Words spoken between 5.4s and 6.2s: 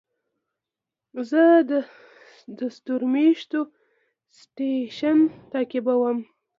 تعقیبوم.